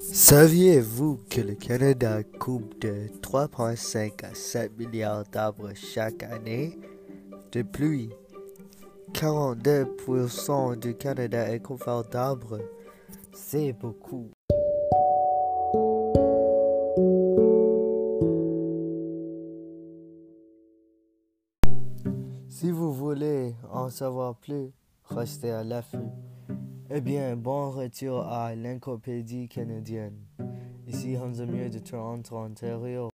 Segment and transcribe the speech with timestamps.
[0.00, 6.78] Saviez-vous que le Canada coupe de 3,5 à 7 milliards d'arbres chaque année?
[7.52, 8.08] De plus,
[9.12, 12.60] 42% du Canada est couvert d'arbres.
[13.34, 14.30] C'est beaucoup.
[22.48, 24.72] Si vous voulez en savoir plus,
[25.04, 25.98] restez à l'affût.
[26.92, 30.26] Eh bien, bon retour à l'Encopédie canadienne.
[30.88, 33.10] Ici Hans Mieux de Toronto, Ontario.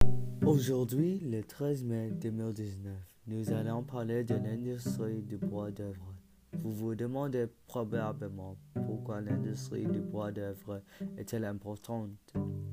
[0.47, 2.95] Aujourd'hui, le 13 mai 2019,
[3.27, 6.15] nous allons parler de l'industrie du bois d'œuvre.
[6.55, 10.81] Vous vous demandez probablement pourquoi l'industrie du bois d'œuvre
[11.19, 12.33] est-elle importante.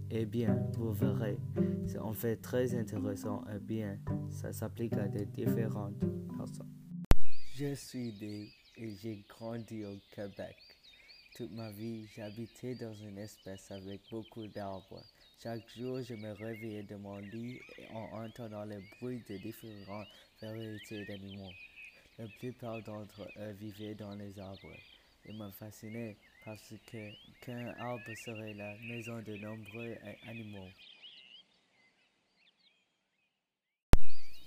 [0.10, 1.38] Eh bien, vous verrez,
[1.86, 4.00] c'est en fait très intéressant et bien,
[4.30, 6.00] ça s'applique à des différentes
[6.38, 6.72] personnes.
[7.56, 8.48] Je suis né
[8.78, 10.73] et j'ai grandi au Québec.
[11.36, 15.04] Toute ma vie, j'habitais dans une espèce avec beaucoup d'arbres.
[15.42, 17.60] Chaque jour, je me réveillais de mon lit
[17.92, 20.08] en entendant le bruit de différentes
[20.40, 21.52] variétés d'animaux.
[22.20, 24.78] La plupart d'entre eux vivaient dans les arbres.
[25.26, 27.10] Ils me fascinaient parce que
[27.42, 29.98] qu'un arbre serait la maison de nombreux
[30.28, 30.70] animaux.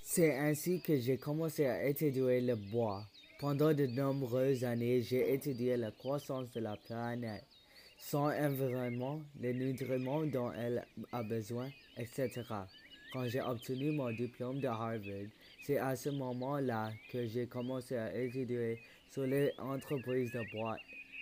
[0.05, 3.05] C'est ainsi que j'ai commencé à étudier le bois.
[3.39, 7.45] Pendant de nombreuses années, j'ai étudié la croissance de la planète,
[7.99, 12.31] son environnement, les nutriments dont elle a besoin, etc.
[13.13, 15.29] Quand j'ai obtenu mon diplôme de Harvard,
[15.63, 20.79] c'est à ce moment-là que j'ai commencé à étudier sur les entreprises de bois.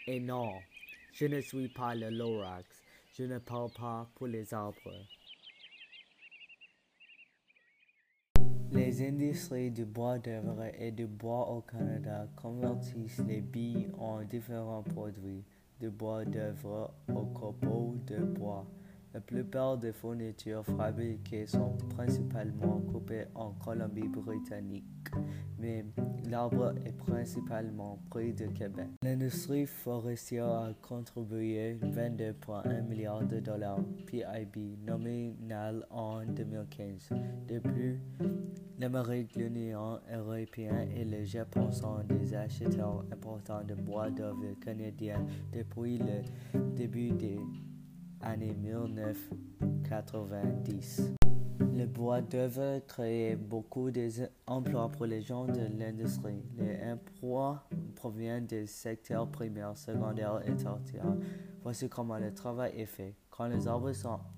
[0.06, 0.52] Et non,
[1.12, 2.64] je ne suis pas le Lorax.
[3.18, 5.04] Je ne parle pas pour les arbres.
[8.74, 14.82] Les industries du bois d'œuvre et du bois au Canada convertissent les billes en différents
[14.82, 15.44] produits,
[15.78, 18.66] du bois d'œuvre au copeaux de bois.
[19.14, 24.84] La plupart des fournitures fabriquées sont principalement coupées en Colombie-Britannique,
[25.58, 25.84] mais
[26.28, 28.86] l'arbre est principalement pris de Québec.
[29.02, 37.08] L'industrie forestière a contribué 22,1 milliards de dollars PIB nominal en 2015.
[37.48, 37.98] De plus,
[38.78, 45.98] l'Amérique, l'Union européenne et le Japon sont des acheteurs importants de bois d'œuvre canadien depuis
[45.98, 46.22] le
[46.74, 47.38] début des
[48.20, 51.23] années 1990.
[51.60, 56.42] Le bois d'œuvre créait beaucoup d'emplois pour les gens de l'industrie.
[56.58, 61.16] Les emplois proviennent des secteurs primaires, secondaires et tertiaires.
[61.62, 63.14] Voici comment le travail est fait.
[63.30, 63.90] Quand les arbres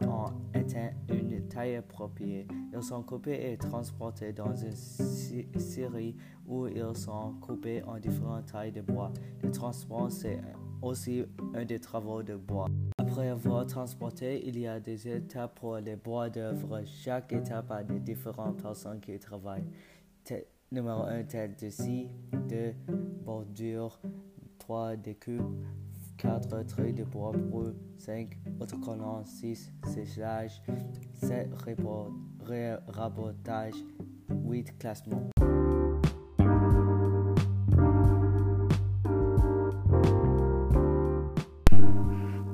[0.07, 4.73] ont atteint une taille appropriée, ils sont coupés et transportés dans une
[5.61, 6.17] série
[6.47, 9.13] où ils sont coupés en différentes tailles de bois.
[9.43, 10.41] Le transport, c'est
[10.83, 11.25] aussi
[11.55, 12.69] un des travaux de bois.
[13.17, 16.83] Après avoir transporté, il y a des étapes pour les bois d'œuvre.
[16.85, 19.65] Chaque étape a des différentes personnes qui travaillent.
[20.71, 22.11] numéro 1, tête de scie,
[22.47, 22.75] 2,
[23.25, 23.99] bordure,
[24.59, 25.65] 3, découpe,
[26.19, 30.63] 4, traits de bois brut, 5, autocollant, 6, séchage,
[31.15, 31.49] 7,
[32.87, 33.83] rabotage,
[34.29, 35.31] 8, classement.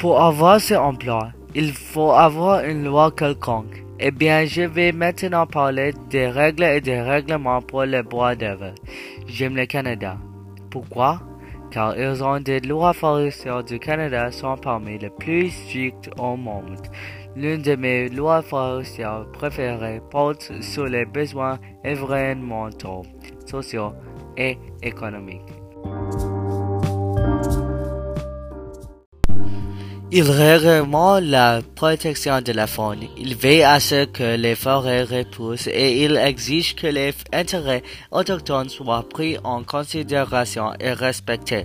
[0.02, 3.84] Pour avoir ce emploi, il faut avoir une loi quelconque.
[4.00, 8.74] Eh bien, je vais maintenant parler des règles et des règlements pour les bois d'œuvre.
[9.28, 10.18] J'aime le Canada.
[10.72, 11.20] Pourquoi?
[11.70, 16.84] Car ils ont des lois forestières du Canada sont parmi les plus strictes au monde.
[17.36, 23.02] L'une de mes lois forestières préférées porte sur les besoins environnementaux,
[23.46, 23.92] sociaux
[24.36, 25.61] et économiques.
[30.14, 33.08] Il réglemente la protection de la faune.
[33.16, 38.68] Il veille à ce que les forêts repoussent et il exige que les intérêts autochtones
[38.68, 41.64] soient pris en considération et respectés.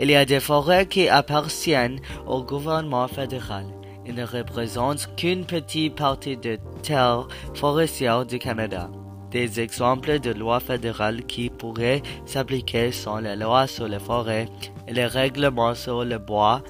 [0.00, 3.66] Il y a des forêts qui appartiennent au gouvernement fédéral.
[4.04, 8.90] Ils ne représentent qu'une petite partie de terres forestières du Canada.
[9.34, 14.46] Des exemples de lois fédérales qui pourraient s'appliquer sont les lois sur les forêts
[14.88, 16.62] les règlements sur le bois,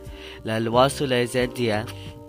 [0.46, 1.84] la loi sur les Indiens,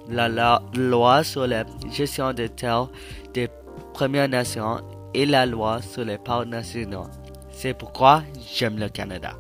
[0.09, 2.89] la, loi sur la gestion des terres
[3.33, 3.47] des
[3.93, 4.81] Premières Nations
[5.13, 7.07] et la loi sur les parcs nationaux.
[7.51, 8.23] C'est pourquoi
[8.53, 9.37] j'aime le Canada.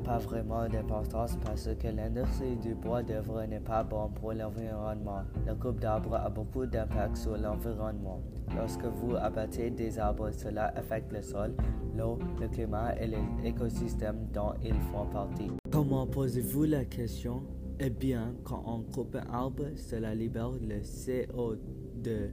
[0.00, 5.22] Pas vraiment d'importance parce que l'industrie du bois d'œuvre n'est pas bonne pour l'environnement.
[5.46, 8.20] La coupe d'arbres a beaucoup d'impact sur l'environnement.
[8.56, 11.54] Lorsque vous abattez des arbres, cela affecte le sol,
[11.96, 15.50] l'eau, le climat et les écosystèmes dont ils font partie.
[15.70, 17.42] Comment posez-vous la question?
[17.78, 22.30] Eh bien, quand on coupe un arbre, cela libère le CO2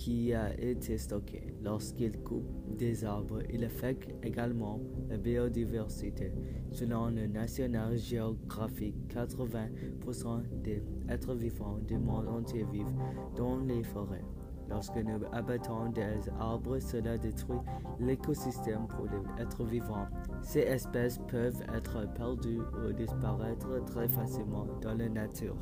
[0.00, 1.52] qui a été stocké.
[1.62, 2.48] Lorsqu'il coupe
[2.78, 4.80] des arbres, il affecte également
[5.10, 6.32] la biodiversité.
[6.70, 12.96] Selon le National Geographic, 80% des êtres vivants du monde entier vivent
[13.36, 14.24] dans les forêts.
[14.70, 17.58] Lorsque nous abattons des arbres, cela détruit
[17.98, 20.06] l'écosystème pour les êtres vivants.
[20.40, 25.56] Ces espèces peuvent être perdues ou disparaître très facilement dans la nature.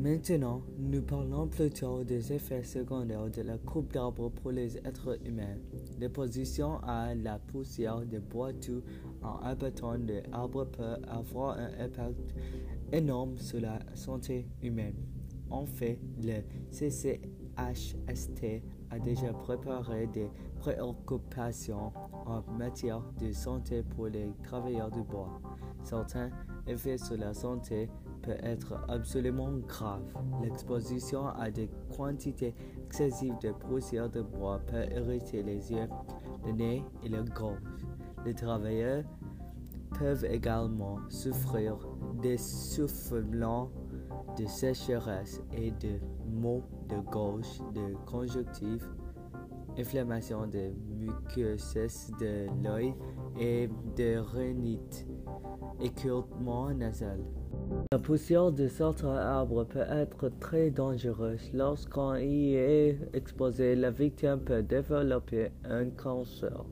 [0.00, 5.58] Maintenant, nous parlons plutôt des effets secondaires de la coupe d'arbres pour les êtres humains.
[5.98, 8.82] L'exposition à la poussière de bois tout
[9.22, 12.34] en abattant des arbres peut avoir un impact
[12.90, 14.94] énorme sur la santé humaine.
[15.50, 20.30] En fait, le CCHST a déjà préparé des
[20.60, 21.92] préoccupations
[22.24, 25.42] en matière de santé pour les travailleurs du bois.
[25.82, 26.30] Certains
[26.66, 27.90] effets sur la santé
[28.22, 30.02] peut être absolument grave.
[30.42, 32.54] L'exposition à des quantités
[32.86, 35.88] excessives de poussière de bois peut irriter les yeux,
[36.44, 37.86] le nez et la gorge.
[38.24, 39.04] Les travailleurs
[39.98, 41.76] peuvent également souffrir
[42.20, 43.70] d'essoufflement,
[44.38, 48.88] de sécheresse et de maux de gorge, de conjonctive,
[49.78, 52.94] inflammation de muqueuses de l'œil
[53.38, 55.06] et de rhinite,
[55.80, 57.20] écoulement nasal.
[57.92, 61.50] La poussière de certains arbres peut être très dangereuse.
[61.52, 66.64] Lorsqu'on y est exposé, la victime peut développer un cancer.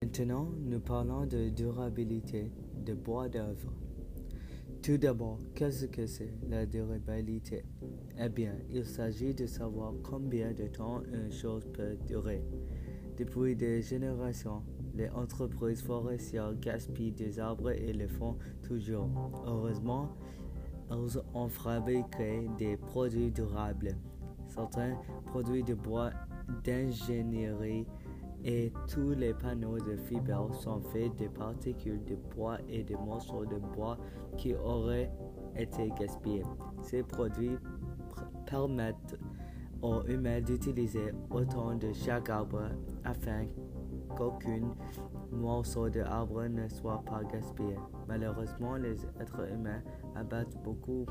[0.00, 2.52] Maintenant, nous parlons de durabilité
[2.86, 3.72] de bois d'œuvre.
[4.80, 7.64] Tout d'abord, qu'est-ce que c'est la durabilité?
[8.16, 12.44] Eh bien, il s'agit de savoir combien de temps une chose peut durer.
[13.18, 14.62] Depuis des générations,
[15.02, 19.08] les entreprises forestières gaspillent des arbres et le font toujours.
[19.46, 20.08] Heureusement,
[20.90, 23.96] elles ont fabriqué des produits durables.
[24.48, 24.96] Certains
[25.26, 26.10] produits de bois
[26.64, 27.86] d'ingénierie
[28.44, 33.46] et tous les panneaux de fibres sont faits de particules de bois et de morceaux
[33.46, 33.98] de bois
[34.36, 35.10] qui auraient
[35.56, 36.44] été gaspillés.
[36.82, 37.58] Ces produits
[38.46, 39.18] permettent
[39.80, 42.68] aux humains d'utiliser autant de chaque arbre
[43.04, 43.46] afin
[44.16, 44.62] qu'aucun
[45.30, 47.76] morceau d'arbre ne soit pas gaspillé.
[48.08, 49.82] Malheureusement, les êtres humains
[50.14, 51.06] abattent beaucoup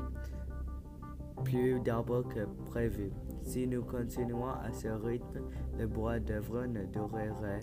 [1.44, 3.10] plus d'arbres que prévu.
[3.42, 5.40] Si nous continuons à ce rythme,
[5.78, 7.60] le bois d'œuvre ne durerait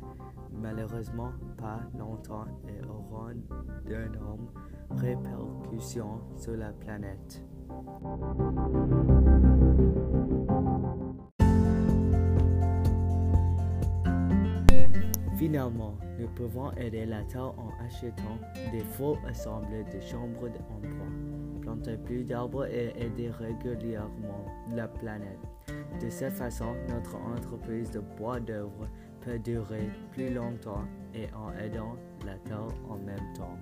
[0.51, 3.31] malheureusement pas longtemps et aura
[3.86, 4.47] d'énormes
[4.91, 7.44] répercussions sur la planète.
[15.39, 18.38] Finalement, nous pouvons aider la Terre en achetant
[18.74, 21.62] des faux assemblés de chambres en bois.
[21.62, 24.44] Planter plus d'arbres et aider régulièrement
[24.75, 25.39] la planète.
[26.01, 28.89] De cette façon, notre entreprise de bois d'œuvre
[29.21, 30.83] peut durer plus longtemps
[31.13, 31.95] et en aidant
[32.25, 33.58] la Terre en même temps.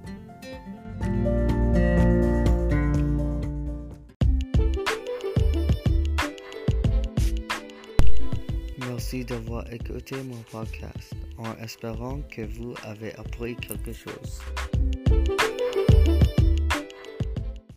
[9.09, 14.41] Merci d'avoir écouté mon podcast en espérant que vous avez appris quelque chose.